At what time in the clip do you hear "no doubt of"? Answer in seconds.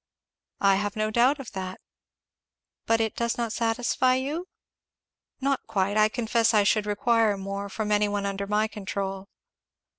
0.95-1.51